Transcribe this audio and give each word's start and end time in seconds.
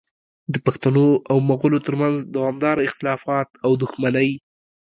د 0.53 0.55
پښتنو 0.65 1.07
او 1.31 1.37
مغولو 1.49 1.79
ترمنځ 1.87 2.15
دوامداره 2.35 2.81
اختلافات 2.87 3.49
او 3.65 3.71
دښمنۍ 3.83 4.29